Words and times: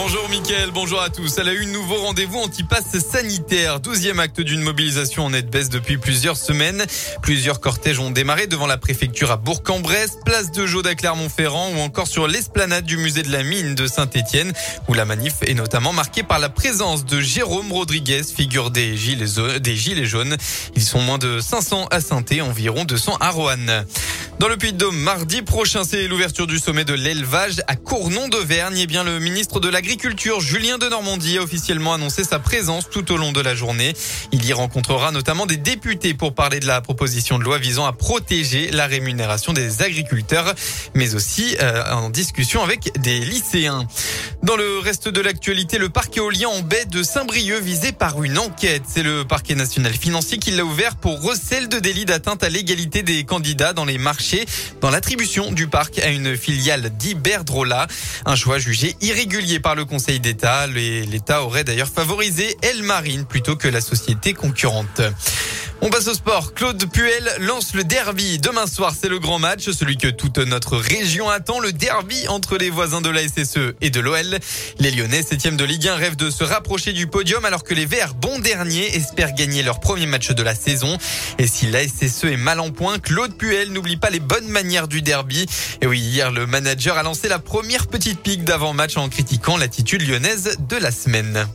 Bonjour 0.00 0.28
Mickaël, 0.28 0.70
bonjour 0.72 1.02
à 1.02 1.10
tous. 1.10 1.38
Elle 1.38 1.48
a 1.48 1.54
eu 1.54 1.66
nouveau 1.66 1.96
rendez-vous 1.96 2.38
anti-pass 2.38 3.00
sanitaire. 3.00 3.80
Douzième 3.80 4.20
acte 4.20 4.40
d'une 4.40 4.62
mobilisation 4.62 5.24
en 5.24 5.30
nette 5.30 5.50
baisse 5.50 5.70
depuis 5.70 5.98
plusieurs 5.98 6.36
semaines. 6.36 6.86
Plusieurs 7.20 7.58
cortèges 7.58 7.98
ont 7.98 8.12
démarré 8.12 8.46
devant 8.46 8.68
la 8.68 8.76
préfecture 8.76 9.32
à 9.32 9.36
Bourg-en-Bresse, 9.36 10.18
place 10.24 10.52
de 10.52 10.66
Jaude 10.66 10.86
à 10.86 10.94
Clermont-Ferrand 10.94 11.72
ou 11.74 11.80
encore 11.80 12.06
sur 12.06 12.28
l'esplanade 12.28 12.84
du 12.84 12.96
musée 12.96 13.24
de 13.24 13.32
la 13.32 13.42
mine 13.42 13.74
de 13.74 13.88
Saint-Étienne 13.88 14.52
où 14.86 14.94
la 14.94 15.04
manif 15.04 15.38
est 15.42 15.54
notamment 15.54 15.92
marquée 15.92 16.22
par 16.22 16.38
la 16.38 16.48
présence 16.48 17.04
de 17.04 17.20
Jérôme 17.20 17.72
Rodriguez, 17.72 18.22
figure 18.22 18.70
des 18.70 18.96
gilets, 18.96 20.06
jaunes. 20.06 20.36
Ils 20.76 20.84
sont 20.84 21.00
moins 21.00 21.18
de 21.18 21.40
500 21.40 21.88
à 21.90 22.00
saint 22.00 22.22
environ 22.40 22.84
200 22.84 23.16
à 23.18 23.30
Roanne. 23.30 23.84
Dans 24.38 24.46
le 24.46 24.56
Puy-de-Dôme, 24.56 24.96
mardi 24.96 25.42
prochain, 25.42 25.82
c'est 25.82 26.06
l'ouverture 26.06 26.46
du 26.46 26.60
sommet 26.60 26.84
de 26.84 26.94
l'élevage 26.94 27.56
à 27.66 27.74
Cournon-de-Vergne. 27.74 28.78
Eh 28.78 28.86
bien, 28.86 29.02
le 29.02 29.18
ministre 29.18 29.58
de 29.58 29.68
l'Agriculture, 29.68 29.87
Julien 30.38 30.76
de 30.76 30.86
Normandie, 30.86 31.38
a 31.38 31.42
officiellement 31.42 31.94
annoncé 31.94 32.22
sa 32.22 32.38
présence 32.38 32.90
tout 32.90 33.10
au 33.10 33.16
long 33.16 33.32
de 33.32 33.40
la 33.40 33.54
journée. 33.54 33.94
Il 34.32 34.44
y 34.44 34.52
rencontrera 34.52 35.12
notamment 35.12 35.46
des 35.46 35.56
députés 35.56 36.12
pour 36.12 36.34
parler 36.34 36.60
de 36.60 36.66
la 36.66 36.82
proposition 36.82 37.38
de 37.38 37.44
loi 37.44 37.56
visant 37.56 37.86
à 37.86 37.92
protéger 37.92 38.70
la 38.70 38.86
rémunération 38.86 39.54
des 39.54 39.80
agriculteurs, 39.82 40.54
mais 40.94 41.14
aussi 41.14 41.56
euh, 41.62 41.90
en 41.90 42.10
discussion 42.10 42.62
avec 42.62 43.00
des 43.00 43.20
lycéens. 43.20 43.86
Dans 44.42 44.56
le 44.56 44.78
reste 44.78 45.08
de 45.08 45.20
l'actualité, 45.20 45.78
le 45.78 45.88
parc 45.88 46.16
éolien 46.16 46.48
en 46.48 46.60
baie 46.60 46.84
de 46.84 47.02
Saint-Brieuc 47.02 47.60
visé 47.60 47.92
par 47.92 48.22
une 48.22 48.38
enquête. 48.38 48.82
C'est 48.86 49.02
le 49.02 49.24
parquet 49.24 49.54
national 49.54 49.94
financier 49.94 50.38
qui 50.38 50.50
l'a 50.50 50.64
ouvert 50.64 50.96
pour 50.96 51.20
recel 51.20 51.68
de 51.68 51.78
délit 51.78 52.04
d'atteinte 52.04 52.44
à 52.44 52.48
l'égalité 52.48 53.02
des 53.02 53.24
candidats 53.24 53.72
dans 53.72 53.84
les 53.84 53.98
marchés 53.98 54.44
dans 54.80 54.90
l'attribution 54.90 55.50
du 55.50 55.66
parc 55.66 55.98
à 55.98 56.08
une 56.08 56.36
filiale 56.36 56.90
d'Iberdrola. 56.96 57.88
Un 58.26 58.36
choix 58.36 58.58
jugé 58.58 58.94
irrégulier 59.00 59.60
par 59.60 59.67
le 59.74 59.84
Conseil 59.84 60.20
d'État. 60.20 60.66
L'État 60.66 61.42
aurait 61.42 61.64
d'ailleurs 61.64 61.88
favorisé 61.88 62.56
El 62.62 62.82
Marine 62.82 63.24
plutôt 63.24 63.56
que 63.56 63.68
la 63.68 63.80
société 63.80 64.34
concurrente. 64.34 65.02
On 65.80 65.90
passe 65.90 66.08
au 66.08 66.14
sport. 66.14 66.54
Claude 66.54 66.84
Puel 66.90 67.30
lance 67.40 67.72
le 67.72 67.84
derby. 67.84 68.38
Demain 68.38 68.66
soir, 68.66 68.94
c'est 69.00 69.08
le 69.08 69.20
grand 69.20 69.38
match, 69.38 69.70
celui 69.70 69.96
que 69.96 70.08
toute 70.08 70.38
notre 70.38 70.76
région 70.76 71.30
attend, 71.30 71.60
le 71.60 71.72
derby 71.72 72.26
entre 72.26 72.56
les 72.56 72.68
voisins 72.68 73.00
de 73.00 73.10
la 73.10 73.22
SSE 73.22 73.74
et 73.80 73.90
de 73.90 74.00
l'OL. 74.00 74.38
Les 74.80 74.90
Lyonnais, 74.90 75.22
septième 75.22 75.56
de 75.56 75.64
Ligue 75.64 75.86
1, 75.86 75.94
rêvent 75.94 76.16
de 76.16 76.30
se 76.30 76.42
rapprocher 76.42 76.92
du 76.92 77.06
podium 77.06 77.44
alors 77.44 77.62
que 77.62 77.74
les 77.74 77.86
Verts, 77.86 78.14
bons 78.14 78.40
derniers, 78.40 78.96
espèrent 78.96 79.34
gagner 79.34 79.62
leur 79.62 79.78
premier 79.78 80.06
match 80.06 80.30
de 80.32 80.42
la 80.42 80.56
saison. 80.56 80.98
Et 81.38 81.46
si 81.46 81.68
la 81.68 81.86
SSE 81.86 82.24
est 82.24 82.36
mal 82.36 82.58
en 82.58 82.70
point, 82.70 82.98
Claude 82.98 83.34
Puel 83.36 83.70
n'oublie 83.72 83.96
pas 83.96 84.10
les 84.10 84.20
bonnes 84.20 84.48
manières 84.48 84.88
du 84.88 85.00
derby. 85.00 85.46
Et 85.80 85.86
oui, 85.86 86.00
hier, 86.00 86.32
le 86.32 86.46
manager 86.46 86.98
a 86.98 87.04
lancé 87.04 87.28
la 87.28 87.38
première 87.38 87.86
petite 87.86 88.20
pique 88.20 88.42
d'avant-match 88.42 88.96
en 88.96 89.08
critiquant 89.08 89.56
l'attitude 89.56 90.02
lyonnaise 90.02 90.56
de 90.68 90.76
la 90.76 90.90
semaine 90.90 91.46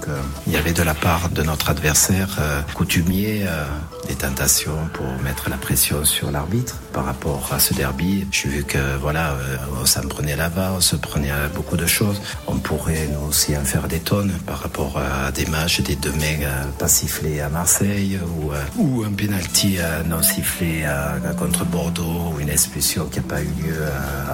vu 0.00 0.12
qu'il 0.44 0.52
y 0.52 0.56
avait 0.56 0.72
de 0.72 0.82
la 0.82 0.94
part 0.94 1.28
de 1.30 1.42
notre 1.42 1.70
adversaire 1.70 2.36
euh, 2.40 2.62
coutumier 2.74 3.44
euh, 3.46 3.64
des 4.08 4.14
tentations 4.14 4.88
pour 4.92 5.06
mettre 5.22 5.50
la 5.50 5.56
pression 5.56 6.04
sur 6.04 6.30
l'arbitre 6.30 6.76
par 6.92 7.04
rapport 7.04 7.48
à 7.52 7.58
ce 7.58 7.74
derby. 7.74 8.26
J'ai 8.30 8.48
vu 8.48 8.64
que 8.64 8.78
voilà, 9.00 9.32
euh, 9.32 9.56
on 9.80 9.86
s'en 9.86 10.02
prenait 10.02 10.36
là-bas, 10.36 10.72
on 10.76 10.80
se 10.80 10.96
prenait 10.96 11.30
à 11.30 11.48
beaucoup 11.54 11.76
de 11.76 11.86
choses. 11.86 12.20
On 12.46 12.56
pourrait 12.56 13.08
nous 13.12 13.28
aussi 13.28 13.56
en 13.56 13.64
faire 13.64 13.88
des 13.88 14.00
tonnes 14.00 14.32
par 14.46 14.58
rapport 14.60 14.98
à 14.98 15.30
des 15.32 15.46
matchs, 15.46 15.80
des 15.80 15.96
deux 15.96 16.12
mecs 16.12 16.46
pas 16.78 16.88
sifflés 16.88 17.40
à 17.40 17.48
Marseille 17.48 18.18
ou, 18.78 19.02
un 19.02 19.12
penalty 19.12 19.78
non 20.08 20.22
sifflé 20.22 20.84
contre 21.38 21.64
Bordeaux 21.64 22.32
ou 22.34 22.40
une 22.40 22.48
expulsion 22.48 23.06
qui 23.06 23.18
n'a 23.18 23.24
pas 23.24 23.40
eu 23.40 23.52
lieu 23.62 23.76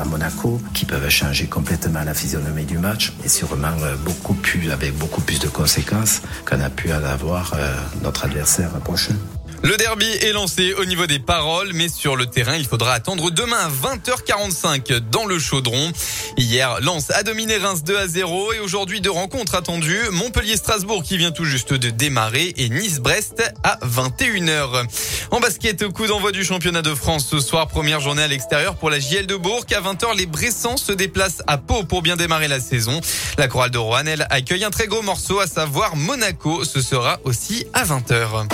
à, 0.00 0.04
Monaco 0.04 0.60
qui 0.74 0.84
peuvent 0.84 1.08
changer 1.08 1.46
complètement 1.46 2.02
la 2.04 2.14
physionomie 2.14 2.64
du 2.64 2.78
match 2.78 3.12
et 3.24 3.28
sûrement 3.28 3.76
beaucoup 4.04 4.34
plus 4.34 4.70
avec 4.70 4.96
beaucoup 4.96 5.20
plus 5.20 5.38
de 5.38 5.48
conséquences 5.56 6.20
qu'on 6.44 6.60
a 6.60 6.68
pu 6.68 6.92
en 6.92 7.02
avoir 7.02 7.54
euh, 7.54 7.74
notre 8.02 8.26
adversaire 8.26 8.70
prochain. 8.84 9.14
Le 9.62 9.76
derby 9.76 10.06
est 10.06 10.32
lancé 10.32 10.74
au 10.74 10.84
niveau 10.84 11.06
des 11.06 11.18
paroles, 11.18 11.72
mais 11.74 11.88
sur 11.88 12.14
le 12.14 12.26
terrain, 12.26 12.56
il 12.56 12.66
faudra 12.66 12.92
attendre 12.92 13.30
demain 13.30 13.56
à 13.56 13.68
20h45 13.68 14.98
dans 15.10 15.24
le 15.24 15.38
chaudron. 15.38 15.92
Hier, 16.36 16.80
Lens 16.80 17.10
a 17.10 17.22
dominé 17.22 17.56
Reims 17.56 17.82
2 17.82 17.96
à 17.96 18.06
0 18.06 18.52
et 18.52 18.60
aujourd'hui 18.60 19.00
deux 19.00 19.10
rencontres 19.10 19.54
attendues. 19.54 20.00
Montpellier-Strasbourg 20.12 21.02
qui 21.02 21.16
vient 21.16 21.32
tout 21.32 21.44
juste 21.44 21.72
de 21.72 21.90
démarrer 21.90 22.54
et 22.56 22.68
Nice-Brest 22.68 23.42
à 23.64 23.78
21h. 23.84 24.84
En 25.30 25.40
basket, 25.40 25.88
coup 25.88 26.06
d'envoi 26.06 26.32
du 26.32 26.44
championnat 26.44 26.82
de 26.82 26.94
France 26.94 27.26
ce 27.28 27.40
soir, 27.40 27.66
première 27.66 28.00
journée 28.00 28.22
à 28.22 28.28
l'extérieur 28.28 28.76
pour 28.76 28.90
la 28.90 29.00
JL 29.00 29.26
de 29.26 29.36
Bourg. 29.36 29.64
À 29.74 29.80
20h, 29.80 30.16
les 30.16 30.26
Bressans 30.26 30.76
se 30.76 30.92
déplacent 30.92 31.42
à 31.46 31.58
Pau 31.58 31.82
pour 31.82 32.02
bien 32.02 32.16
démarrer 32.16 32.48
la 32.48 32.60
saison. 32.60 33.00
La 33.38 33.48
chorale 33.48 33.70
de 33.70 33.78
Rouen, 33.78 34.04
accueille 34.30 34.64
un 34.64 34.70
très 34.70 34.86
gros 34.86 35.02
morceau, 35.02 35.40
à 35.40 35.46
savoir 35.46 35.96
Monaco. 35.96 36.64
Ce 36.64 36.80
sera 36.80 37.18
aussi 37.24 37.66
à 37.72 37.84
20h. 37.84 38.46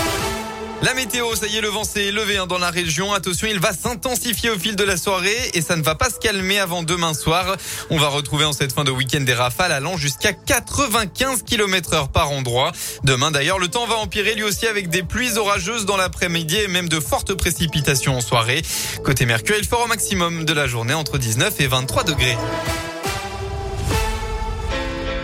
La 0.83 0.95
météo, 0.95 1.33
ça 1.37 1.47
y 1.47 1.57
est, 1.57 1.61
le 1.61 1.69
vent 1.69 1.85
s'est 1.85 2.11
levé 2.11 2.39
hein, 2.39 2.49
dans 2.49 2.59
la 2.59 2.71
région. 2.71 3.13
Attention, 3.13 3.47
il 3.49 3.61
va 3.61 3.73
s'intensifier 3.73 4.51
au 4.51 4.59
fil 4.59 4.75
de 4.75 4.83
la 4.83 4.97
soirée 4.97 5.51
et 5.55 5.63
ça 5.63 5.77
ne 5.77 5.83
va 5.83 5.95
pas 5.95 6.11
se 6.11 6.19
calmer 6.19 6.59
avant 6.59 6.83
demain 6.83 7.15
soir. 7.15 7.57
On 7.91 7.99
va 7.99 8.09
retrouver 8.09 8.45
en 8.45 8.53
cette 8.53 8.73
fin 8.73 8.83
de 8.83 8.91
week-end 8.91 9.21
des 9.21 9.33
rafales 9.33 9.71
allant 9.71 9.97
jusqu'à 9.97 10.33
95 10.33 11.45
km 11.45 11.95
heure 11.95 12.09
par 12.09 12.33
endroit. 12.33 12.73
Demain 13.05 13.31
d'ailleurs, 13.31 13.61
le 13.61 13.69
temps 13.69 13.87
va 13.87 13.95
empirer 13.95 14.35
lui 14.35 14.43
aussi 14.43 14.67
avec 14.67 14.89
des 14.89 15.05
pluies 15.05 15.37
orageuses 15.37 15.87
dans 15.87 15.97
l'après-midi 15.97 16.57
et 16.57 16.67
même 16.67 16.89
de 16.89 16.99
fortes 16.99 17.35
précipitations 17.35 18.17
en 18.17 18.21
soirée. 18.21 18.63
Côté 19.05 19.25
Mercure, 19.25 19.55
il 19.57 19.65
fera 19.65 19.85
au 19.85 19.89
maximum 19.89 20.45
de 20.45 20.53
la 20.53 20.67
journée 20.67 20.95
entre 20.95 21.17
19 21.17 21.61
et 21.61 21.69
23 21.69 22.03
degrés. 22.03 22.37